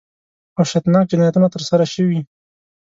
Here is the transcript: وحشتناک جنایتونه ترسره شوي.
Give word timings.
وحشتناک 0.55 1.05
جنایتونه 1.11 1.47
ترسره 1.55 1.85
شوي. 1.93 2.19